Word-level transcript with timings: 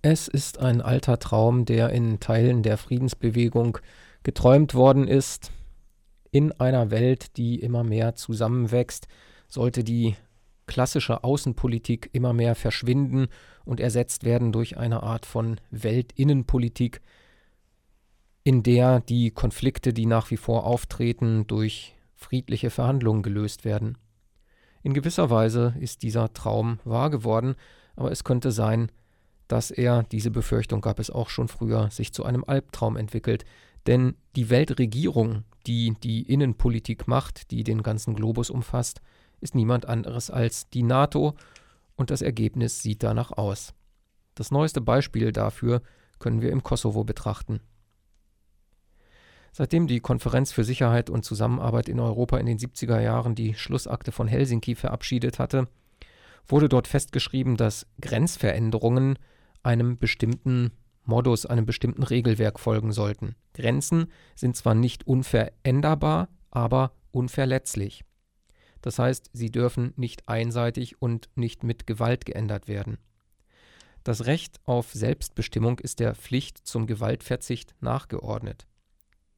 Es 0.00 0.28
ist 0.28 0.60
ein 0.60 0.80
alter 0.80 1.18
Traum, 1.18 1.64
der 1.64 1.90
in 1.90 2.20
Teilen 2.20 2.62
der 2.62 2.76
Friedensbewegung 2.76 3.78
geträumt 4.22 4.74
worden 4.74 5.08
ist. 5.08 5.50
In 6.30 6.52
einer 6.52 6.90
Welt, 6.90 7.36
die 7.36 7.60
immer 7.60 7.82
mehr 7.82 8.14
zusammenwächst, 8.14 9.08
sollte 9.48 9.82
die 9.82 10.14
klassische 10.66 11.24
Außenpolitik 11.24 12.10
immer 12.12 12.32
mehr 12.32 12.54
verschwinden 12.54 13.26
und 13.64 13.80
ersetzt 13.80 14.24
werden 14.24 14.52
durch 14.52 14.76
eine 14.76 15.02
Art 15.02 15.26
von 15.26 15.60
Weltinnenpolitik, 15.70 17.00
in 18.44 18.62
der 18.62 19.00
die 19.00 19.30
Konflikte, 19.30 19.92
die 19.92 20.06
nach 20.06 20.30
wie 20.30 20.36
vor 20.36 20.64
auftreten, 20.64 21.46
durch 21.48 21.96
friedliche 22.14 22.70
Verhandlungen 22.70 23.22
gelöst 23.22 23.64
werden. 23.64 23.98
In 24.82 24.94
gewisser 24.94 25.28
Weise 25.30 25.74
ist 25.80 26.02
dieser 26.02 26.32
Traum 26.34 26.78
wahr 26.84 27.10
geworden, 27.10 27.56
aber 27.96 28.12
es 28.12 28.22
könnte 28.22 28.52
sein, 28.52 28.92
dass 29.48 29.70
er, 29.70 30.04
diese 30.04 30.30
Befürchtung 30.30 30.80
gab 30.80 30.98
es 31.00 31.10
auch 31.10 31.30
schon 31.30 31.48
früher, 31.48 31.90
sich 31.90 32.12
zu 32.12 32.24
einem 32.24 32.44
Albtraum 32.46 32.96
entwickelt. 32.96 33.44
Denn 33.86 34.14
die 34.36 34.50
Weltregierung, 34.50 35.44
die 35.66 35.94
die 36.02 36.22
Innenpolitik 36.22 37.08
macht, 37.08 37.50
die 37.50 37.64
den 37.64 37.82
ganzen 37.82 38.14
Globus 38.14 38.50
umfasst, 38.50 39.00
ist 39.40 39.54
niemand 39.54 39.86
anderes 39.86 40.30
als 40.30 40.68
die 40.68 40.82
NATO 40.82 41.34
und 41.96 42.10
das 42.10 42.22
Ergebnis 42.22 42.82
sieht 42.82 43.02
danach 43.02 43.32
aus. 43.32 43.74
Das 44.34 44.50
neueste 44.50 44.80
Beispiel 44.80 45.32
dafür 45.32 45.82
können 46.18 46.42
wir 46.42 46.52
im 46.52 46.62
Kosovo 46.62 47.04
betrachten. 47.04 47.60
Seitdem 49.52 49.86
die 49.86 50.00
Konferenz 50.00 50.52
für 50.52 50.64
Sicherheit 50.64 51.10
und 51.10 51.24
Zusammenarbeit 51.24 51.88
in 51.88 51.98
Europa 51.98 52.38
in 52.38 52.46
den 52.46 52.58
70er 52.58 53.00
Jahren 53.00 53.34
die 53.34 53.54
Schlussakte 53.54 54.12
von 54.12 54.28
Helsinki 54.28 54.74
verabschiedet 54.74 55.38
hatte, 55.38 55.68
wurde 56.46 56.68
dort 56.68 56.86
festgeschrieben, 56.86 57.56
dass 57.56 57.86
Grenzveränderungen 58.00 59.18
einem 59.68 59.98
bestimmten 59.98 60.72
Modus, 61.04 61.44
einem 61.44 61.66
bestimmten 61.66 62.02
Regelwerk 62.02 62.58
folgen 62.58 62.90
sollten. 62.90 63.36
Grenzen 63.52 64.06
sind 64.34 64.56
zwar 64.56 64.74
nicht 64.74 65.06
unveränderbar, 65.06 66.30
aber 66.50 66.92
unverletzlich. 67.12 68.02
Das 68.80 68.98
heißt, 68.98 69.28
sie 69.34 69.50
dürfen 69.50 69.92
nicht 69.96 70.26
einseitig 70.26 71.02
und 71.02 71.28
nicht 71.34 71.64
mit 71.64 71.86
Gewalt 71.86 72.24
geändert 72.24 72.66
werden. 72.66 72.96
Das 74.04 74.24
Recht 74.24 74.58
auf 74.64 74.90
Selbstbestimmung 74.92 75.80
ist 75.80 76.00
der 76.00 76.14
Pflicht 76.14 76.66
zum 76.66 76.86
Gewaltverzicht 76.86 77.74
nachgeordnet. 77.80 78.66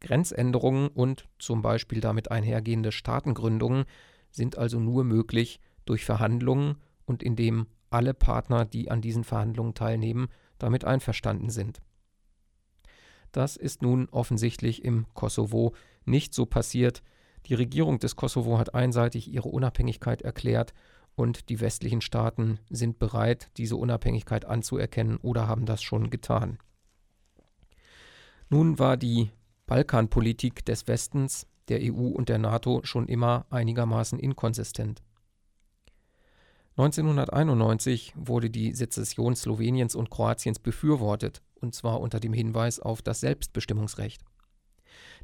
Grenzänderungen 0.00 0.88
und 0.88 1.24
zum 1.40 1.60
Beispiel 1.60 2.00
damit 2.00 2.30
einhergehende 2.30 2.92
Staatengründungen 2.92 3.84
sind 4.30 4.56
also 4.56 4.78
nur 4.78 5.02
möglich 5.02 5.58
durch 5.86 6.04
Verhandlungen 6.04 6.76
und 7.04 7.24
indem 7.24 7.66
alle 7.90 8.14
Partner, 8.14 8.64
die 8.64 8.90
an 8.90 9.00
diesen 9.00 9.24
Verhandlungen 9.24 9.74
teilnehmen, 9.74 10.28
damit 10.58 10.84
einverstanden 10.84 11.50
sind. 11.50 11.80
Das 13.32 13.56
ist 13.56 13.82
nun 13.82 14.08
offensichtlich 14.10 14.84
im 14.84 15.06
Kosovo 15.14 15.74
nicht 16.04 16.34
so 16.34 16.46
passiert. 16.46 17.02
Die 17.46 17.54
Regierung 17.54 17.98
des 17.98 18.16
Kosovo 18.16 18.58
hat 18.58 18.74
einseitig 18.74 19.32
ihre 19.32 19.48
Unabhängigkeit 19.48 20.22
erklärt 20.22 20.74
und 21.14 21.48
die 21.48 21.60
westlichen 21.60 22.00
Staaten 22.00 22.58
sind 22.70 22.98
bereit, 22.98 23.50
diese 23.56 23.76
Unabhängigkeit 23.76 24.44
anzuerkennen 24.44 25.18
oder 25.18 25.48
haben 25.48 25.66
das 25.66 25.82
schon 25.82 26.10
getan. 26.10 26.58
Nun 28.48 28.78
war 28.78 28.96
die 28.96 29.30
Balkanpolitik 29.66 30.64
des 30.64 30.88
Westens, 30.88 31.46
der 31.68 31.80
EU 31.82 32.08
und 32.08 32.28
der 32.28 32.38
NATO 32.38 32.80
schon 32.82 33.06
immer 33.06 33.46
einigermaßen 33.50 34.18
inkonsistent. 34.18 35.02
1991 36.80 38.14
wurde 38.16 38.48
die 38.48 38.72
Sezession 38.72 39.36
Sloweniens 39.36 39.94
und 39.94 40.08
Kroatiens 40.08 40.58
befürwortet, 40.58 41.42
und 41.60 41.74
zwar 41.74 42.00
unter 42.00 42.20
dem 42.20 42.32
Hinweis 42.32 42.80
auf 42.80 43.02
das 43.02 43.20
Selbstbestimmungsrecht. 43.20 44.22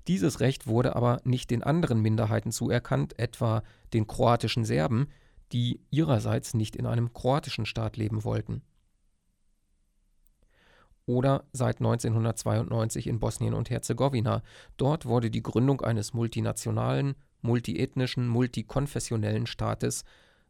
Dieses 0.07 0.41
Recht 0.41 0.67
wurde 0.67 0.95
aber 0.95 1.23
nicht 1.25 1.51
den 1.51 1.63
anderen 1.63 2.03
Minderheiten 2.03 2.53
zuerkannt, 2.53 3.19
etwa 3.19 3.63
den 3.95 4.07
kroatischen 4.07 4.67
Serben, 4.67 5.09
die 5.53 5.81
ihrerseits 5.91 6.53
nicht 6.53 6.77
in 6.77 6.85
einem 6.85 7.15
kroatischen 7.15 7.65
Staat 7.65 7.97
leben 7.97 8.23
wollten. 8.23 8.61
Oder 11.07 11.45
seit 11.53 11.79
1992 11.79 13.07
in 13.07 13.19
Bosnien 13.19 13.55
und 13.55 13.71
Herzegowina. 13.71 14.43
Dort 14.77 15.07
wurde 15.07 15.31
die 15.31 15.43
Gründung 15.43 15.81
eines 15.81 16.13
multinationalen, 16.13 17.15
multiethnischen, 17.41 18.29
multikonfessionellen 18.29 19.47
Staates 19.47 20.05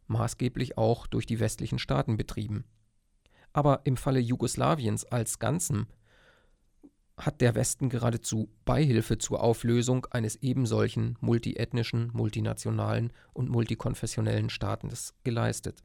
maßgeblich 0.07 0.79
auch 0.79 1.07
durch 1.07 1.27
die 1.27 1.41
westlichen 1.41 1.79
Staaten 1.79 2.17
betrieben. 2.17 2.65
Aber 3.53 3.81
im 3.85 3.97
Falle 3.97 4.21
Jugoslawiens 4.21 5.05
als 5.05 5.39
Ganzem 5.39 5.87
hat 7.19 7.41
der 7.41 7.55
Westen 7.55 7.89
geradezu 7.89 8.51
Beihilfe 8.65 9.19
zur 9.19 9.43
Auflösung 9.43 10.07
eines 10.11 10.37
ebensolchen 10.37 11.17
multiethnischen, 11.21 12.11
multinationalen 12.13 13.13
und 13.33 13.49
multikonfessionellen 13.49 14.51
Staates 14.51 15.15
geleistet. 15.25 15.83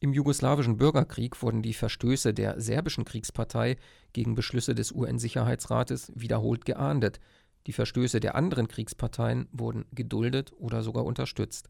Im 0.00 0.12
jugoslawischen 0.12 0.76
Bürgerkrieg 0.76 1.42
wurden 1.42 1.62
die 1.62 1.74
Verstöße 1.74 2.32
der 2.32 2.60
serbischen 2.60 3.04
Kriegspartei 3.04 3.78
gegen 4.12 4.36
Beschlüsse 4.36 4.74
des 4.74 4.92
UN-Sicherheitsrates 4.92 6.12
wiederholt 6.14 6.64
geahndet, 6.64 7.18
die 7.66 7.72
Verstöße 7.72 8.20
der 8.20 8.34
anderen 8.34 8.68
Kriegsparteien 8.68 9.48
wurden 9.50 9.86
geduldet 9.92 10.52
oder 10.56 10.82
sogar 10.82 11.04
unterstützt. 11.04 11.68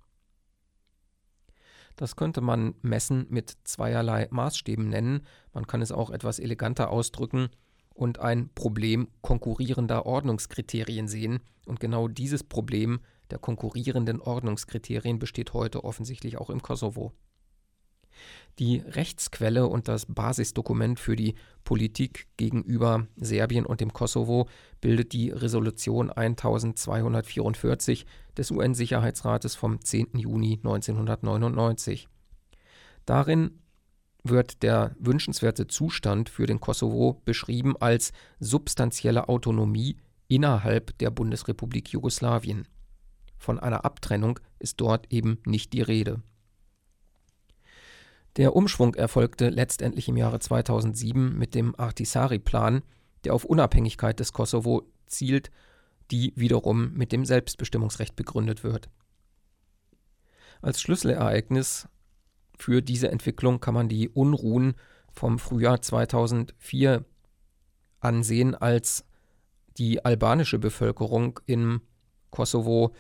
Das 1.97 2.17
könnte 2.17 2.41
man 2.41 2.75
messen 2.83 3.27
mit 3.29 3.57
zweierlei 3.65 4.29
Maßstäben 4.31 4.89
nennen. 4.89 5.23
Man 5.53 5.67
kann 5.67 5.83
es 5.83 5.93
auch 5.93 6.11
etwas 6.11 6.39
eleganter 6.39 6.91
ausdrücken 6.91 7.49
und 7.95 8.21
ein 8.21 8.51
Problem 8.55 9.09
konkurrierender 9.23 10.07
Ordnungskriterien 10.07 11.09
sehen. 11.09 11.41
Und 11.67 11.81
genau 11.81 12.09
dieses 12.09 12.45
Problem 12.45 13.01
der 13.31 13.39
konkurrierenden 13.39 14.21
Ordnungskriterien 14.21 15.19
besteht 15.19 15.53
heute 15.53 15.85
offensichtlich 15.85 16.39
auch 16.39 16.51
im 16.51 16.63
Kosovo. 16.63 17.13
Die 18.59 18.79
Rechtsquelle 18.79 19.67
und 19.69 19.87
das 19.87 20.07
Basisdokument 20.07 20.99
für 20.99 21.15
die 21.15 21.35
Politik 21.63 22.27
gegenüber 22.37 23.07
Serbien 23.17 23.65
und 23.65 23.81
dem 23.81 23.93
Kosovo 23.93 24.49
bildet 24.81 25.13
die 25.13 25.31
Resolution 25.31 26.11
1244 26.11 28.07
des 28.39 28.51
UN-Sicherheitsrates 28.51 29.55
vom 29.55 29.81
10. 29.81 30.11
Juni 30.15 30.55
1999. 30.55 32.09
Darin 33.05 33.61
wird 34.25 34.63
der 34.63 34.95
wünschenswerte 34.99 35.67
Zustand 35.67 36.29
für 36.29 36.47
den 36.47 36.61
Kosovo 36.61 37.21
beschrieben 37.25 37.77
als 37.79 38.13
substanzielle 38.41 39.29
Autonomie 39.29 39.97
innerhalb 40.29 40.97
der 40.99 41.11
Bundesrepublik 41.11 41.91
Jugoslawien. 41.91 42.67
Von 43.37 43.59
einer 43.59 43.85
Abtrennung 43.85 44.41
ist 44.59 44.81
dort 44.81 45.13
eben 45.13 45.39
nicht 45.45 45.73
die 45.73 45.83
Rede. 45.83 46.23
Der 48.37 48.55
Umschwung 48.55 48.95
erfolgte 48.95 49.49
letztendlich 49.49 50.09
im 50.09 50.17
Jahre 50.17 50.39
2007 50.39 51.37
mit 51.37 51.55
dem 51.55 51.75
Ahtisaari-Plan, 51.79 52.83
der 53.25 53.35
auf 53.35 53.45
Unabhängigkeit 53.45 54.21
des 54.21 54.33
Kosovo 54.33 54.87
zielt, 55.07 55.51
die 56.11 56.33
wiederum 56.37 56.93
mit 56.95 57.13
dem 57.13 57.25
Selbstbestimmungsrecht 57.25 58.17
begründet 58.17 58.65
wird. 58.65 58.89
Als 60.61 60.81
Schlüsselereignis 60.81 61.89
für 62.57 62.83
diese 62.83 63.11
Entwicklung 63.11 63.61
kann 63.61 63.75
man 63.75 63.89
die 63.89 64.09
Unruhen 64.09 64.75
vom 65.13 65.39
Frühjahr 65.39 65.81
2004 65.81 67.05
ansehen, 68.01 68.55
als 68.55 69.05
die 69.77 70.05
albanische 70.05 70.59
Bevölkerung 70.59 71.39
im 71.47 71.83
Kosovo 72.31 72.95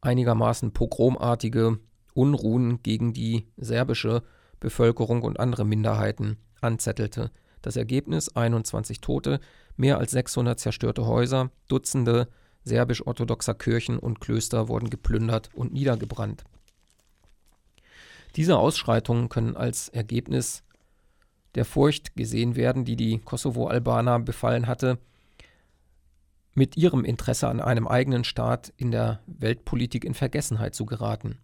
einigermaßen 0.00 0.72
pogromartige 0.72 1.78
Unruhen 2.14 2.82
gegen 2.82 3.12
die 3.12 3.46
serbische 3.56 4.22
Bevölkerung 4.58 5.22
und 5.22 5.38
andere 5.38 5.64
Minderheiten 5.64 6.38
anzettelte. 6.60 7.30
Das 7.66 7.74
Ergebnis 7.74 8.28
21 8.36 9.00
Tote, 9.00 9.40
mehr 9.76 9.98
als 9.98 10.12
600 10.12 10.60
zerstörte 10.60 11.04
Häuser, 11.04 11.50
Dutzende 11.66 12.28
serbisch-orthodoxer 12.62 13.54
Kirchen 13.54 13.98
und 13.98 14.20
Klöster 14.20 14.68
wurden 14.68 14.88
geplündert 14.88 15.50
und 15.52 15.72
niedergebrannt. 15.72 16.44
Diese 18.36 18.56
Ausschreitungen 18.56 19.28
können 19.28 19.56
als 19.56 19.88
Ergebnis 19.88 20.62
der 21.56 21.64
Furcht 21.64 22.14
gesehen 22.14 22.54
werden, 22.54 22.84
die 22.84 22.94
die 22.94 23.18
Kosovo-Albaner 23.18 24.20
befallen 24.20 24.68
hatte, 24.68 24.98
mit 26.54 26.76
ihrem 26.76 27.04
Interesse 27.04 27.48
an 27.48 27.60
einem 27.60 27.88
eigenen 27.88 28.22
Staat 28.22 28.72
in 28.76 28.92
der 28.92 29.18
Weltpolitik 29.26 30.04
in 30.04 30.14
Vergessenheit 30.14 30.76
zu 30.76 30.86
geraten. 30.86 31.38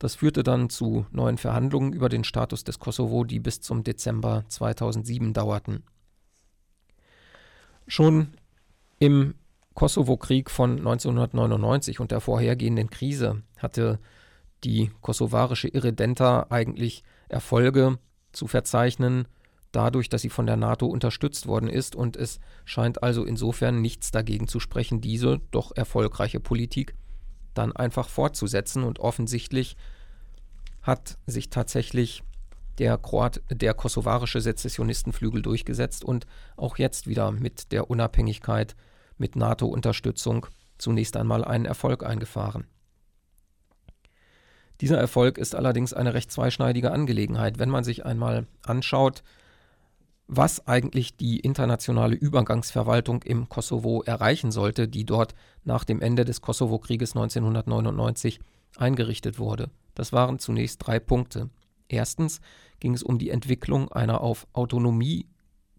Das 0.00 0.14
führte 0.14 0.42
dann 0.42 0.70
zu 0.70 1.04
neuen 1.12 1.36
Verhandlungen 1.36 1.92
über 1.92 2.08
den 2.08 2.24
Status 2.24 2.64
des 2.64 2.78
Kosovo, 2.78 3.22
die 3.22 3.38
bis 3.38 3.60
zum 3.60 3.84
Dezember 3.84 4.44
2007 4.48 5.34
dauerten. 5.34 5.84
Schon 7.86 8.28
im 8.98 9.34
Kosovo-Krieg 9.74 10.50
von 10.50 10.78
1999 10.78 12.00
und 12.00 12.12
der 12.12 12.20
vorhergehenden 12.22 12.88
Krise 12.88 13.42
hatte 13.58 14.00
die 14.64 14.90
kosovarische 15.02 15.68
Irredenta 15.68 16.46
eigentlich 16.48 17.04
Erfolge 17.28 17.98
zu 18.32 18.46
verzeichnen, 18.46 19.28
dadurch, 19.70 20.08
dass 20.08 20.22
sie 20.22 20.30
von 20.30 20.46
der 20.46 20.56
NATO 20.56 20.86
unterstützt 20.86 21.46
worden 21.46 21.68
ist 21.68 21.94
und 21.94 22.16
es 22.16 22.40
scheint 22.64 23.02
also 23.02 23.22
insofern 23.22 23.82
nichts 23.82 24.10
dagegen 24.10 24.48
zu 24.48 24.60
sprechen, 24.60 25.02
diese 25.02 25.42
doch 25.50 25.76
erfolgreiche 25.76 26.40
Politik 26.40 26.94
dann 27.54 27.74
einfach 27.74 28.08
fortzusetzen 28.08 28.84
und 28.84 28.98
offensichtlich 28.98 29.76
hat 30.82 31.18
sich 31.26 31.50
tatsächlich 31.50 32.22
der, 32.78 32.96
Kroat, 32.96 33.42
der 33.50 33.74
kosovarische 33.74 34.40
Sezessionistenflügel 34.40 35.42
durchgesetzt 35.42 36.04
und 36.04 36.26
auch 36.56 36.78
jetzt 36.78 37.06
wieder 37.06 37.30
mit 37.30 37.72
der 37.72 37.90
Unabhängigkeit, 37.90 38.74
mit 39.18 39.36
NATO-Unterstützung 39.36 40.46
zunächst 40.78 41.16
einmal 41.16 41.44
einen 41.44 41.66
Erfolg 41.66 42.04
eingefahren. 42.04 42.66
Dieser 44.80 44.96
Erfolg 44.96 45.36
ist 45.36 45.54
allerdings 45.54 45.92
eine 45.92 46.14
recht 46.14 46.32
zweischneidige 46.32 46.90
Angelegenheit, 46.90 47.58
wenn 47.58 47.68
man 47.68 47.84
sich 47.84 48.06
einmal 48.06 48.46
anschaut, 48.64 49.22
was 50.32 50.64
eigentlich 50.68 51.16
die 51.16 51.40
internationale 51.40 52.14
Übergangsverwaltung 52.14 53.24
im 53.24 53.48
Kosovo 53.48 54.02
erreichen 54.02 54.52
sollte, 54.52 54.86
die 54.86 55.04
dort 55.04 55.34
nach 55.64 55.82
dem 55.82 56.00
Ende 56.00 56.24
des 56.24 56.40
Kosovo-Krieges 56.40 57.16
1999 57.16 58.38
eingerichtet 58.76 59.40
wurde. 59.40 59.70
Das 59.96 60.12
waren 60.12 60.38
zunächst 60.38 60.86
drei 60.86 61.00
Punkte. 61.00 61.50
Erstens 61.88 62.40
ging 62.78 62.94
es 62.94 63.02
um 63.02 63.18
die 63.18 63.30
Entwicklung 63.30 63.90
einer 63.90 64.20
auf 64.20 64.46
Autonomie 64.52 65.26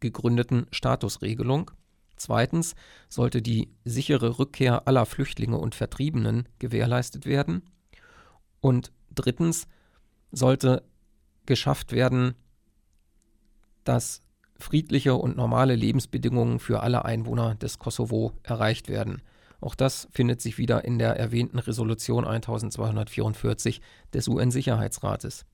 gegründeten 0.02 0.68
Statusregelung. 0.72 1.72
Zweitens 2.18 2.76
sollte 3.08 3.42
die 3.42 3.70
sichere 3.86 4.38
Rückkehr 4.38 4.86
aller 4.86 5.06
Flüchtlinge 5.06 5.60
und 5.60 5.76
Vertriebenen 5.76 6.50
gewährleistet 6.60 7.26
werden. 7.26 7.62
Und 8.60 8.92
drittens 9.16 9.66
sollte 10.34 10.84
geschafft 11.46 11.94
werden, 11.94 12.36
dass 13.86 14.22
friedliche 14.62 15.16
und 15.16 15.38
normale 15.38 15.76
Lebensbedingungen 15.76 16.60
für 16.60 16.82
alle 16.82 17.06
Einwohner 17.06 17.56
des 17.56 17.80
Kosovo 17.80 18.34
erreicht 18.44 18.90
werden. 18.90 19.22
Auch 19.60 19.76
das 19.76 20.08
findet 20.12 20.42
sich 20.42 20.58
wieder 20.58 20.86
in 20.86 20.98
der 20.98 21.18
erwähnten 21.18 21.60
Resolution 21.60 22.26
1244 22.26 23.82
des 24.14 24.28
UN-Sicherheitsrates. 24.28 25.46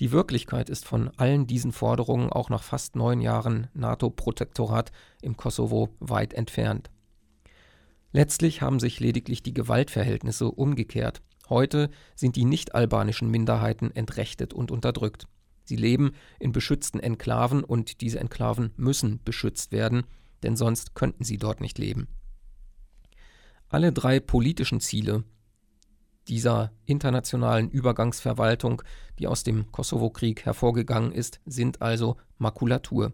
Die 0.00 0.10
Wirklichkeit 0.12 0.68
ist 0.68 0.84
von 0.84 1.10
allen 1.16 1.46
diesen 1.46 1.72
Forderungen 1.72 2.30
auch 2.30 2.50
nach 2.50 2.62
fast 2.62 2.96
neun 2.96 3.20
Jahren 3.20 3.68
NATO-Protektorat 3.74 4.90
im 5.22 5.36
Kosovo 5.36 5.90
weit 6.00 6.34
entfernt. 6.34 6.90
Letztlich 8.12 8.60
haben 8.60 8.80
sich 8.80 8.98
lediglich 8.98 9.42
die 9.42 9.54
Gewaltverhältnisse 9.54 10.50
umgekehrt. 10.50 11.22
Heute 11.48 11.90
sind 12.16 12.34
die 12.36 12.44
nicht-albanischen 12.44 13.30
Minderheiten 13.30 13.94
entrechtet 13.94 14.52
und 14.52 14.70
unterdrückt. 14.70 15.26
Sie 15.70 15.76
leben 15.76 16.16
in 16.40 16.50
beschützten 16.50 16.98
Enklaven 16.98 17.62
und 17.62 18.00
diese 18.00 18.18
Enklaven 18.18 18.72
müssen 18.76 19.20
beschützt 19.22 19.70
werden, 19.70 20.02
denn 20.42 20.56
sonst 20.56 20.96
könnten 20.96 21.22
sie 21.22 21.38
dort 21.38 21.60
nicht 21.60 21.78
leben. 21.78 22.08
Alle 23.68 23.92
drei 23.92 24.18
politischen 24.18 24.80
Ziele 24.80 25.22
dieser 26.26 26.72
internationalen 26.86 27.70
Übergangsverwaltung, 27.70 28.82
die 29.20 29.28
aus 29.28 29.44
dem 29.44 29.70
Kosovo-Krieg 29.70 30.44
hervorgegangen 30.44 31.12
ist, 31.12 31.40
sind 31.46 31.80
also 31.80 32.16
Makulatur. 32.38 33.12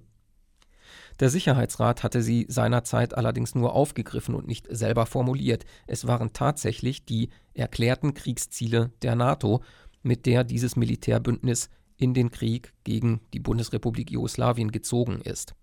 Der 1.20 1.28
Sicherheitsrat 1.28 2.02
hatte 2.02 2.22
sie 2.22 2.46
seinerzeit 2.48 3.12
allerdings 3.12 3.54
nur 3.54 3.74
aufgegriffen 3.74 4.34
und 4.34 4.46
nicht 4.46 4.66
selber 4.70 5.04
formuliert. 5.04 5.66
Es 5.86 6.06
waren 6.06 6.32
tatsächlich 6.32 7.04
die 7.04 7.28
erklärten 7.52 8.14
Kriegsziele 8.14 8.92
der 9.02 9.14
NATO, 9.14 9.62
mit 10.02 10.24
der 10.24 10.42
dieses 10.42 10.74
Militärbündnis 10.74 11.68
in 11.96 12.14
den 12.14 12.30
Krieg 12.30 12.72
gegen 12.84 13.20
die 13.32 13.40
Bundesrepublik 13.40 14.10
Jugoslawien 14.10 14.70
gezogen 14.70 15.20
ist. 15.20 15.54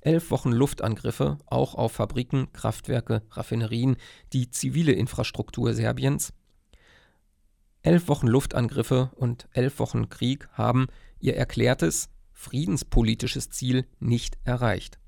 Elf 0.00 0.30
Wochen 0.30 0.52
Luftangriffe, 0.52 1.38
auch 1.46 1.74
auf 1.74 1.92
Fabriken, 1.92 2.52
Kraftwerke, 2.52 3.22
Raffinerien, 3.30 3.96
die 4.32 4.50
zivile 4.50 4.92
Infrastruktur 4.92 5.74
Serbiens. 5.74 6.32
Elf 7.82 8.08
Wochen 8.08 8.26
Luftangriffe 8.26 9.10
und 9.16 9.48
elf 9.52 9.78
Wochen 9.78 10.08
Krieg 10.08 10.48
haben 10.52 10.86
ihr 11.20 11.36
erklärtes 11.36 12.08
friedenspolitisches 12.32 13.50
Ziel 13.50 13.86
nicht 14.00 14.38
erreicht. 14.44 14.98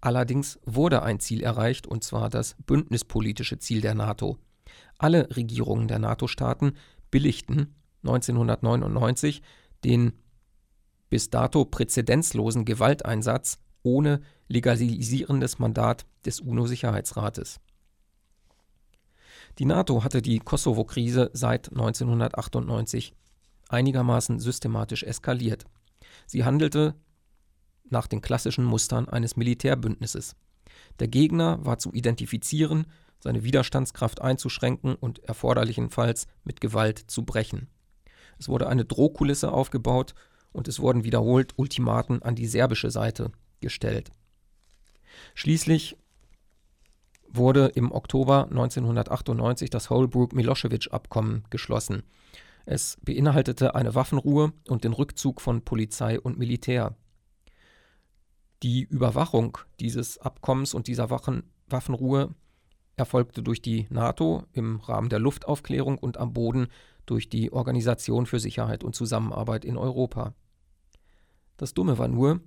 Allerdings 0.00 0.60
wurde 0.64 1.02
ein 1.02 1.20
Ziel 1.20 1.42
erreicht, 1.42 1.86
und 1.86 2.04
zwar 2.04 2.30
das 2.30 2.56
bündnispolitische 2.66 3.58
Ziel 3.58 3.80
der 3.80 3.94
NATO. 3.94 4.38
Alle 4.96 5.34
Regierungen 5.36 5.88
der 5.88 5.98
NATO-Staaten 5.98 6.72
billigten 7.10 7.74
1999 8.04 9.42
den 9.84 10.12
bis 11.08 11.30
dato 11.30 11.64
präzedenzlosen 11.64 12.64
Gewalteinsatz 12.64 13.58
ohne 13.82 14.20
legalisierendes 14.48 15.58
Mandat 15.58 16.06
des 16.24 16.40
UNO-Sicherheitsrates. 16.40 17.60
Die 19.58 19.64
NATO 19.64 20.04
hatte 20.04 20.22
die 20.22 20.38
Kosovo-Krise 20.38 21.30
seit 21.32 21.70
1998 21.70 23.14
einigermaßen 23.68 24.38
systematisch 24.38 25.02
eskaliert. 25.02 25.64
Sie 26.26 26.44
handelte 26.44 26.94
nach 27.90 28.06
den 28.06 28.20
klassischen 28.20 28.64
Mustern 28.64 29.08
eines 29.08 29.36
Militärbündnisses. 29.36 30.36
Der 31.00 31.08
Gegner 31.08 31.64
war 31.64 31.78
zu 31.78 31.92
identifizieren, 31.92 32.86
seine 33.20 33.42
Widerstandskraft 33.42 34.20
einzuschränken 34.20 34.94
und 34.94 35.18
erforderlichenfalls 35.24 36.26
mit 36.44 36.60
Gewalt 36.60 36.98
zu 36.98 37.24
brechen. 37.24 37.68
Es 38.38 38.48
wurde 38.48 38.68
eine 38.68 38.84
Drohkulisse 38.84 39.52
aufgebaut 39.52 40.14
und 40.52 40.68
es 40.68 40.80
wurden 40.80 41.04
wiederholt 41.04 41.54
Ultimaten 41.56 42.22
an 42.22 42.34
die 42.34 42.46
serbische 42.46 42.90
Seite 42.90 43.32
gestellt. 43.60 44.10
Schließlich 45.34 45.96
wurde 47.28 47.66
im 47.74 47.92
Oktober 47.92 48.44
1998 48.50 49.70
das 49.70 49.90
Holbrooke-Milosevic-Abkommen 49.90 51.44
geschlossen. 51.50 52.02
Es 52.64 52.96
beinhaltete 53.02 53.74
eine 53.74 53.94
Waffenruhe 53.94 54.52
und 54.68 54.84
den 54.84 54.92
Rückzug 54.92 55.40
von 55.40 55.62
Polizei 55.62 56.20
und 56.20 56.38
Militär. 56.38 56.94
Die 58.62 58.82
Überwachung 58.82 59.58
dieses 59.78 60.18
Abkommens 60.18 60.74
und 60.74 60.88
dieser 60.88 61.10
Waffen 61.10 61.44
Waffenruhe 61.68 62.34
erfolgte 62.96 63.42
durch 63.42 63.62
die 63.62 63.86
NATO 63.90 64.44
im 64.52 64.80
Rahmen 64.80 65.08
der 65.08 65.18
Luftaufklärung 65.18 65.98
und 65.98 66.16
am 66.16 66.32
Boden 66.32 66.68
durch 67.10 67.28
die 67.28 67.52
Organisation 67.52 68.26
für 68.26 68.40
Sicherheit 68.40 68.84
und 68.84 68.94
Zusammenarbeit 68.94 69.64
in 69.64 69.76
Europa. 69.76 70.34
Das 71.56 71.74
Dumme 71.74 71.98
war 71.98 72.08
nur, 72.08 72.40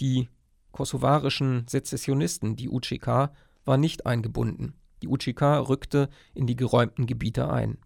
die 0.00 0.28
kosovarischen 0.72 1.66
Sezessionisten, 1.68 2.56
die 2.56 2.68
UCK, 2.68 3.30
war 3.64 3.76
nicht 3.76 4.06
eingebunden. 4.06 4.74
Die 5.02 5.08
UCK 5.08 5.42
rückte 5.68 6.08
in 6.34 6.46
die 6.46 6.56
geräumten 6.56 7.06
Gebiete 7.06 7.50
ein. 7.50 7.78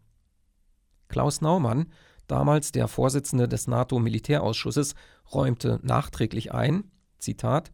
Klaus 1.08 1.40
Naumann, 1.40 1.92
damals 2.26 2.73
der 2.73 2.88
Vorsitzende 2.88 3.49
des 3.49 3.66
NATO-Militärausschusses, 3.66 4.94
räumte 5.32 5.80
nachträglich 5.82 6.52
ein, 6.52 6.90
Zitat, 7.18 7.73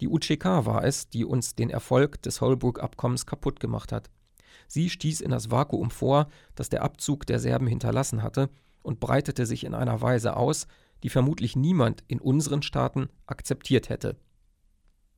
die 0.00 0.08
UCK 0.08 0.44
war 0.66 0.84
es, 0.84 1.08
die 1.08 1.24
uns 1.24 1.54
den 1.54 1.70
Erfolg 1.70 2.20
des 2.22 2.40
Holbrooke-Abkommens 2.40 3.26
kaputt 3.26 3.60
gemacht 3.60 3.92
hat. 3.92 4.10
Sie 4.68 4.90
stieß 4.90 5.20
in 5.20 5.30
das 5.30 5.50
Vakuum 5.50 5.90
vor, 5.90 6.28
das 6.54 6.68
der 6.68 6.82
Abzug 6.82 7.26
der 7.26 7.38
Serben 7.38 7.66
hinterlassen 7.66 8.22
hatte, 8.22 8.50
und 8.82 9.00
breitete 9.00 9.46
sich 9.46 9.64
in 9.64 9.74
einer 9.74 10.00
Weise 10.00 10.36
aus, 10.36 10.66
die 11.02 11.08
vermutlich 11.08 11.56
niemand 11.56 12.02
in 12.08 12.20
unseren 12.20 12.62
Staaten 12.62 13.08
akzeptiert 13.26 13.88
hätte. 13.88 14.16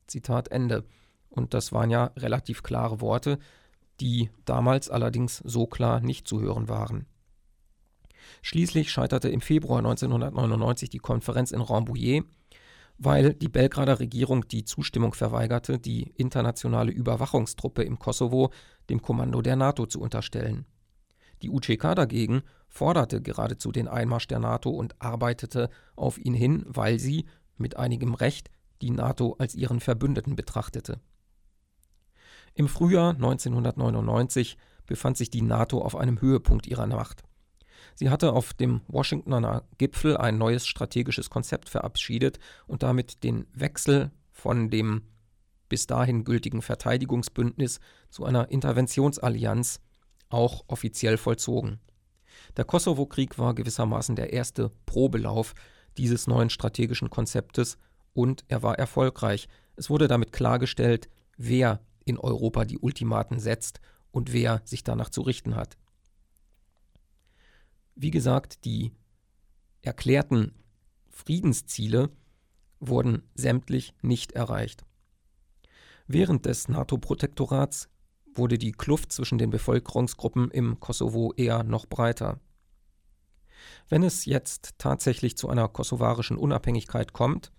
Zitat 0.07 0.49
Ende. 0.49 0.85
Und 1.29 1.53
das 1.53 1.71
waren 1.71 1.89
ja 1.89 2.11
relativ 2.15 2.63
klare 2.63 3.01
Worte, 3.01 3.39
die 3.99 4.29
damals 4.45 4.89
allerdings 4.89 5.37
so 5.37 5.67
klar 5.67 5.99
nicht 5.99 6.27
zu 6.27 6.41
hören 6.41 6.69
waren. 6.69 7.05
Schließlich 8.41 8.91
scheiterte 8.91 9.29
im 9.29 9.41
Februar 9.41 9.79
1999 9.79 10.89
die 10.89 10.99
Konferenz 10.99 11.51
in 11.51 11.61
Rambouillet, 11.61 12.23
weil 12.97 13.33
die 13.33 13.49
Belgrader 13.49 13.99
Regierung 13.99 14.47
die 14.47 14.63
Zustimmung 14.63 15.13
verweigerte, 15.13 15.79
die 15.79 16.13
internationale 16.15 16.91
Überwachungstruppe 16.91 17.83
im 17.83 17.99
Kosovo 17.99 18.51
dem 18.89 19.01
Kommando 19.01 19.41
der 19.41 19.55
NATO 19.55 19.85
zu 19.85 19.99
unterstellen. 19.99 20.65
Die 21.41 21.49
UCK 21.49 21.95
dagegen 21.95 22.43
forderte 22.67 23.21
geradezu 23.21 23.71
den 23.71 23.87
Einmarsch 23.87 24.27
der 24.27 24.39
NATO 24.39 24.69
und 24.69 24.99
arbeitete 25.01 25.69
auf 25.95 26.17
ihn 26.17 26.33
hin, 26.33 26.63
weil 26.67 26.99
sie, 26.99 27.25
mit 27.57 27.77
einigem 27.77 28.13
Recht, 28.13 28.49
die 28.81 28.91
NATO 28.91 29.35
als 29.39 29.55
ihren 29.55 29.79
Verbündeten 29.79 30.35
betrachtete. 30.35 30.99
Im 32.53 32.67
Frühjahr 32.67 33.11
1999 33.11 34.57
befand 34.85 35.17
sich 35.17 35.29
die 35.29 35.41
NATO 35.41 35.81
auf 35.81 35.95
einem 35.95 36.21
Höhepunkt 36.21 36.67
ihrer 36.67 36.87
Macht. 36.87 37.23
Sie 37.95 38.09
hatte 38.09 38.33
auf 38.33 38.53
dem 38.53 38.81
Washingtoner 38.87 39.63
Gipfel 39.77 40.17
ein 40.17 40.37
neues 40.37 40.67
strategisches 40.67 41.29
Konzept 41.29 41.69
verabschiedet 41.69 42.39
und 42.67 42.83
damit 42.83 43.23
den 43.23 43.47
Wechsel 43.53 44.11
von 44.31 44.69
dem 44.69 45.03
bis 45.69 45.87
dahin 45.87 46.25
gültigen 46.25 46.61
Verteidigungsbündnis 46.61 47.79
zu 48.09 48.25
einer 48.25 48.51
Interventionsallianz 48.51 49.79
auch 50.29 50.65
offiziell 50.67 51.17
vollzogen. 51.17 51.79
Der 52.57 52.65
Kosovo-Krieg 52.65 53.39
war 53.39 53.55
gewissermaßen 53.55 54.15
der 54.15 54.33
erste 54.33 54.71
Probelauf 54.85 55.53
dieses 55.97 56.27
neuen 56.27 56.49
strategischen 56.49 57.09
Konzeptes 57.09 57.77
und 58.13 58.43
er 58.49 58.61
war 58.61 58.77
erfolgreich. 58.77 59.47
Es 59.77 59.89
wurde 59.89 60.07
damit 60.07 60.33
klargestellt, 60.33 61.09
wer 61.37 61.79
in 62.03 62.17
Europa 62.17 62.65
die 62.65 62.77
Ultimaten 62.77 63.39
setzt 63.39 63.79
und 64.11 64.33
wer 64.33 64.61
sich 64.65 64.83
danach 64.83 65.09
zu 65.09 65.21
richten 65.21 65.55
hat. 65.55 65.77
Wie 67.95 68.11
gesagt, 68.11 68.65
die 68.65 68.91
erklärten 69.81 70.53
Friedensziele 71.09 72.09
wurden 72.79 73.23
sämtlich 73.35 73.93
nicht 74.01 74.33
erreicht. 74.33 74.85
Während 76.07 76.45
des 76.45 76.67
NATO-Protektorats 76.67 77.89
wurde 78.33 78.57
die 78.57 78.73
Kluft 78.73 79.13
zwischen 79.13 79.37
den 79.37 79.49
Bevölkerungsgruppen 79.49 80.51
im 80.51 80.79
Kosovo 80.79 81.33
eher 81.37 81.63
noch 81.63 81.85
breiter. 81.85 82.39
Wenn 83.87 84.03
es 84.03 84.25
jetzt 84.25 84.75
tatsächlich 84.77 85.37
zu 85.37 85.47
einer 85.49 85.69
kosovarischen 85.69 86.37
Unabhängigkeit 86.37 87.13
kommt, 87.13 87.51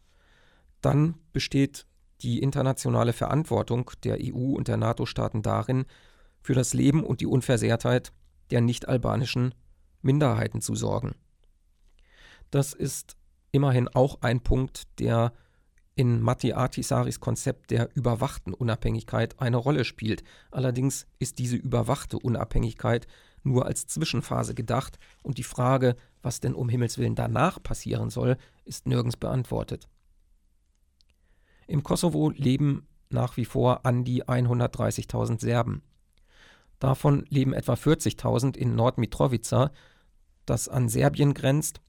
dann 0.82 1.14
besteht 1.32 1.86
die 2.20 2.40
internationale 2.40 3.14
Verantwortung 3.14 3.90
der 4.04 4.18
EU 4.20 4.54
und 4.54 4.68
der 4.68 4.76
NATO-Staaten 4.76 5.42
darin, 5.42 5.86
für 6.42 6.54
das 6.54 6.74
Leben 6.74 7.02
und 7.02 7.20
die 7.20 7.26
Unversehrtheit 7.26 8.12
der 8.50 8.60
nicht-albanischen 8.60 9.54
Minderheiten 10.06 10.62
zu 10.62 10.75
sorgen. 10.75 11.14
Das 12.50 12.72
ist 12.72 13.16
immerhin 13.52 13.88
auch 13.88 14.22
ein 14.22 14.40
Punkt, 14.40 14.84
der 14.98 15.32
in 15.94 16.20
Matti 16.20 16.52
Ahtisaaris 16.52 17.20
Konzept 17.20 17.70
der 17.70 17.88
überwachten 17.94 18.54
Unabhängigkeit 18.54 19.40
eine 19.40 19.56
Rolle 19.56 19.84
spielt. 19.84 20.22
Allerdings 20.50 21.06
ist 21.18 21.38
diese 21.38 21.56
überwachte 21.56 22.18
Unabhängigkeit 22.18 23.06
nur 23.42 23.64
als 23.64 23.86
Zwischenphase 23.86 24.54
gedacht 24.54 24.98
und 25.22 25.38
die 25.38 25.42
Frage, 25.42 25.96
was 26.22 26.40
denn 26.40 26.54
um 26.54 26.68
Himmels 26.68 26.98
willen 26.98 27.14
danach 27.14 27.62
passieren 27.62 28.10
soll, 28.10 28.36
ist 28.64 28.86
nirgends 28.86 29.16
beantwortet. 29.16 29.88
Im 31.66 31.82
Kosovo 31.82 32.30
leben 32.30 32.86
nach 33.08 33.36
wie 33.36 33.44
vor 33.44 33.86
an 33.86 34.04
die 34.04 34.25
130.000 34.25 35.40
Serben. 35.40 35.82
Davon 36.78 37.25
leben 37.28 37.54
etwa 37.54 37.75
40.000 37.75 38.56
in 38.56 38.75
Nordmitrovica, 38.75 39.70
das 40.46 40.68
an 40.68 40.88
Serbien 40.88 41.34
grenzt 41.34 41.80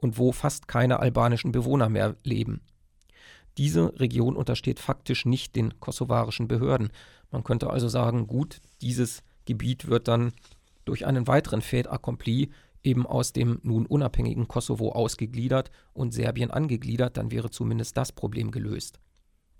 und 0.00 0.18
wo 0.18 0.32
fast 0.32 0.68
keine 0.68 1.00
albanischen 1.00 1.52
Bewohner 1.52 1.88
mehr 1.88 2.16
leben. 2.24 2.62
Diese 3.56 3.98
Region 3.98 4.36
untersteht 4.36 4.78
faktisch 4.78 5.24
nicht 5.24 5.56
den 5.56 5.80
kosovarischen 5.80 6.46
Behörden. 6.46 6.90
Man 7.30 7.42
könnte 7.42 7.70
also 7.70 7.88
sagen, 7.88 8.26
gut, 8.26 8.60
dieses 8.80 9.22
Gebiet 9.44 9.88
wird 9.88 10.06
dann 10.08 10.32
durch 10.84 11.06
einen 11.06 11.26
weiteren 11.26 11.60
Fait 11.60 11.88
accompli 11.88 12.50
eben 12.84 13.06
aus 13.06 13.32
dem 13.32 13.60
nun 13.62 13.86
unabhängigen 13.86 14.46
Kosovo 14.46 14.92
ausgegliedert 14.92 15.70
und 15.92 16.14
Serbien 16.14 16.50
angegliedert, 16.50 17.16
dann 17.16 17.30
wäre 17.30 17.50
zumindest 17.50 17.96
das 17.96 18.12
Problem 18.12 18.50
gelöst. 18.50 19.00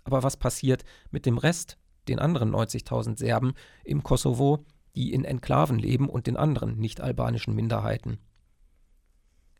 Aber 0.03 0.23
was 0.23 0.37
passiert 0.37 0.85
mit 1.11 1.25
dem 1.25 1.37
Rest, 1.37 1.77
den 2.07 2.19
anderen 2.19 2.51
90.000 2.51 3.17
Serben 3.17 3.53
im 3.83 4.01
Kosovo, 4.01 4.65
die 4.95 5.13
in 5.13 5.25
Enklaven 5.25 5.77
leben 5.77 6.09
und 6.09 6.25
den 6.25 6.37
anderen 6.37 6.77
nicht-albanischen 6.79 7.53
Minderheiten? 7.53 8.17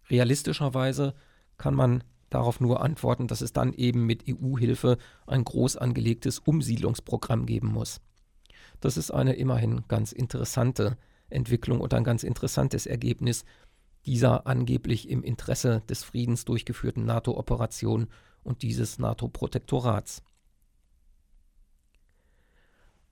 Realistischerweise 0.09 1.13
kann 1.57 1.75
man 1.75 2.03
darauf 2.29 2.59
nur 2.59 2.81
antworten, 2.81 3.27
dass 3.27 3.41
es 3.41 3.53
dann 3.53 3.73
eben 3.73 4.05
mit 4.05 4.25
EU-Hilfe 4.27 4.97
ein 5.27 5.43
groß 5.43 5.77
angelegtes 5.77 6.39
Umsiedlungsprogramm 6.39 7.45
geben 7.45 7.67
muss. 7.67 8.01
Das 8.81 8.97
ist 8.97 9.11
eine 9.11 9.33
immerhin 9.33 9.83
ganz 9.87 10.11
interessante 10.11 10.97
Entwicklung 11.29 11.81
und 11.81 11.93
ein 11.93 12.03
ganz 12.03 12.23
interessantes 12.23 12.85
Ergebnis 12.85 13.45
dieser 14.05 14.47
angeblich 14.47 15.09
im 15.09 15.23
Interesse 15.23 15.81
des 15.89 16.03
Friedens 16.03 16.45
durchgeführten 16.45 17.05
NATO-Operation 17.05 18.07
und 18.43 18.61
dieses 18.61 18.97
NATO-Protektorats. 18.97 20.23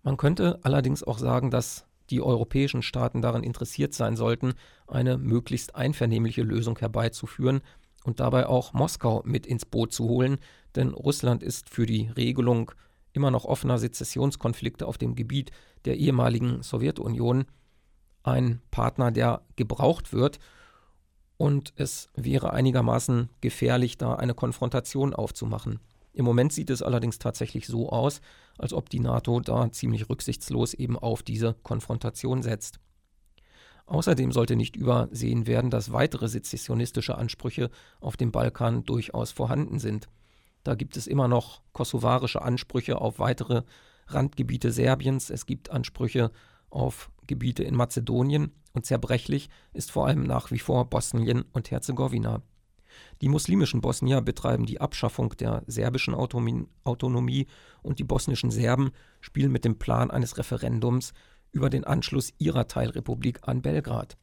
Man 0.03 0.15
könnte 0.15 0.59
allerdings 0.63 1.03
auch 1.03 1.17
sagen, 1.17 1.51
dass 1.51 1.85
die 2.09 2.21
europäischen 2.21 2.81
Staaten 2.81 3.21
daran 3.21 3.43
interessiert 3.43 3.93
sein 3.93 4.15
sollten, 4.15 4.53
eine 4.87 5.17
möglichst 5.17 5.75
einvernehmliche 5.75 6.43
Lösung 6.43 6.77
herbeizuführen, 6.79 7.61
und 8.07 8.21
dabei 8.21 8.47
auch 8.47 8.71
Moskau 8.71 9.21
mit 9.25 9.45
ins 9.45 9.65
Boot 9.65 9.91
zu 9.91 10.05
holen, 10.07 10.37
denn 10.75 10.91
Russland 10.91 11.43
ist 11.43 11.69
für 11.69 11.85
die 11.85 12.07
Regelung 12.15 12.71
immer 13.11 13.31
noch 13.31 13.43
offener 13.43 13.77
Sezessionskonflikte 13.77 14.87
auf 14.87 14.97
dem 14.97 15.13
Gebiet 15.13 15.51
der 15.83 15.97
ehemaligen 15.97 16.63
Sowjetunion 16.63 17.45
ein 18.23 18.61
Partner, 18.71 19.11
der 19.11 19.41
gebraucht 19.57 20.13
wird. 20.13 20.39
Und 21.35 21.73
es 21.75 22.09
wäre 22.15 22.53
einigermaßen 22.53 23.29
gefährlich, 23.41 23.97
da 23.97 24.15
eine 24.15 24.33
Konfrontation 24.33 25.13
aufzumachen. 25.13 25.79
Im 26.13 26.25
Moment 26.25 26.51
sieht 26.51 26.69
es 26.69 26.81
allerdings 26.81 27.19
tatsächlich 27.19 27.67
so 27.67 27.89
aus, 27.89 28.21
als 28.57 28.73
ob 28.73 28.89
die 28.89 28.99
NATO 28.99 29.39
da 29.39 29.71
ziemlich 29.71 30.09
rücksichtslos 30.09 30.73
eben 30.73 30.97
auf 30.97 31.23
diese 31.23 31.55
Konfrontation 31.63 32.41
setzt. 32.41 32.79
Außerdem 33.85 34.31
sollte 34.31 34.55
nicht 34.55 34.75
übersehen 34.75 35.47
werden, 35.47 35.69
dass 35.69 35.93
weitere 35.93 36.27
sezessionistische 36.27 37.17
Ansprüche 37.17 37.69
auf 38.01 38.17
dem 38.17 38.31
Balkan 38.31 38.83
durchaus 38.83 39.31
vorhanden 39.31 39.79
sind. 39.79 40.07
Da 40.63 40.75
gibt 40.75 40.97
es 40.97 41.07
immer 41.07 41.29
noch 41.29 41.61
kosovarische 41.71 42.41
Ansprüche 42.41 42.99
auf 42.99 43.19
weitere 43.19 43.63
Randgebiete 44.07 44.71
Serbiens, 44.71 45.29
es 45.29 45.45
gibt 45.45 45.69
Ansprüche 45.69 46.31
auf 46.69 47.11
Gebiete 47.27 47.63
in 47.63 47.75
Mazedonien 47.75 48.51
und 48.73 48.85
zerbrechlich 48.85 49.49
ist 49.73 49.91
vor 49.91 50.07
allem 50.07 50.23
nach 50.23 50.51
wie 50.51 50.59
vor 50.59 50.89
Bosnien 50.89 51.43
und 51.53 51.71
Herzegowina. 51.71 52.41
Die 53.21 53.29
muslimischen 53.29 53.81
Bosnier 53.81 54.21
betreiben 54.21 54.65
die 54.65 54.81
Abschaffung 54.81 55.35
der 55.37 55.63
serbischen 55.67 56.13
Autonomie 56.13 57.47
und 57.81 57.99
die 57.99 58.03
bosnischen 58.03 58.51
Serben 58.51 58.91
spielen 59.21 59.51
mit 59.51 59.65
dem 59.65 59.79
Plan 59.79 60.11
eines 60.11 60.37
Referendums 60.37 61.13
über 61.51 61.69
den 61.69 61.83
Anschluss 61.83 62.33
ihrer 62.37 62.67
Teilrepublik 62.67 63.39
an 63.47 63.61
Belgrad. 63.61 64.17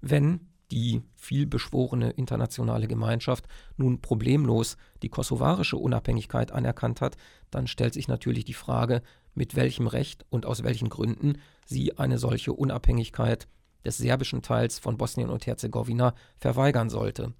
Wenn 0.00 0.48
die 0.70 1.02
vielbeschworene 1.16 2.10
internationale 2.10 2.88
Gemeinschaft 2.88 3.46
nun 3.76 4.00
problemlos 4.00 4.76
die 5.02 5.08
kosovarische 5.08 5.76
Unabhängigkeit 5.76 6.52
anerkannt 6.52 7.00
hat, 7.00 7.16
dann 7.50 7.66
stellt 7.66 7.94
sich 7.94 8.08
natürlich 8.08 8.44
die 8.44 8.54
Frage, 8.54 9.02
mit 9.34 9.56
welchem 9.56 9.86
Recht 9.86 10.26
und 10.28 10.46
aus 10.46 10.64
welchen 10.64 10.88
Gründen 10.88 11.38
sie 11.64 11.96
eine 11.96 12.18
solche 12.18 12.52
Unabhängigkeit 12.52 13.48
des 13.84 13.96
serbischen 13.96 14.42
Teils 14.42 14.78
von 14.78 14.98
Bosnien 14.98 15.30
und 15.30 15.46
Herzegowina 15.46 16.14
verweigern 16.36 16.90
sollte. 16.90 17.32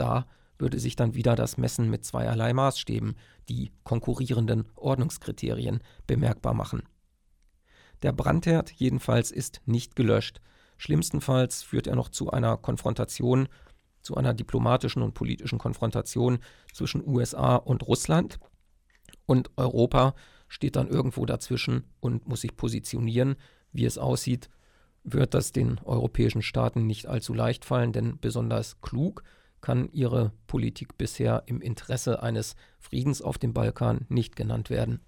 Da 0.00 0.26
würde 0.58 0.78
sich 0.78 0.96
dann 0.96 1.14
wieder 1.14 1.36
das 1.36 1.58
Messen 1.58 1.90
mit 1.90 2.06
zweierlei 2.06 2.54
Maßstäben, 2.54 3.16
die 3.50 3.70
konkurrierenden 3.84 4.64
Ordnungskriterien, 4.74 5.80
bemerkbar 6.06 6.54
machen. 6.54 6.82
Der 8.02 8.12
Brandherd 8.12 8.72
jedenfalls 8.72 9.30
ist 9.30 9.60
nicht 9.66 9.96
gelöscht. 9.96 10.40
Schlimmstenfalls 10.78 11.62
führt 11.62 11.86
er 11.86 11.96
noch 11.96 12.08
zu 12.08 12.30
einer 12.30 12.56
Konfrontation, 12.56 13.48
zu 14.00 14.16
einer 14.16 14.32
diplomatischen 14.32 15.02
und 15.02 15.12
politischen 15.12 15.58
Konfrontation 15.58 16.38
zwischen 16.72 17.06
USA 17.06 17.56
und 17.56 17.86
Russland. 17.86 18.38
Und 19.26 19.50
Europa 19.58 20.14
steht 20.48 20.76
dann 20.76 20.88
irgendwo 20.88 21.26
dazwischen 21.26 21.84
und 22.00 22.26
muss 22.26 22.40
sich 22.40 22.56
positionieren. 22.56 23.36
Wie 23.72 23.84
es 23.84 23.98
aussieht, 23.98 24.48
wird 25.04 25.34
das 25.34 25.52
den 25.52 25.78
europäischen 25.80 26.40
Staaten 26.40 26.86
nicht 26.86 27.06
allzu 27.06 27.34
leicht 27.34 27.66
fallen, 27.66 27.92
denn 27.92 28.18
besonders 28.18 28.80
klug 28.80 29.22
kann 29.60 29.90
ihre 29.92 30.32
Politik 30.46 30.96
bisher 30.98 31.42
im 31.46 31.60
Interesse 31.60 32.22
eines 32.22 32.56
Friedens 32.78 33.22
auf 33.22 33.38
dem 33.38 33.52
Balkan 33.52 34.06
nicht 34.08 34.36
genannt 34.36 34.70
werden. 34.70 35.00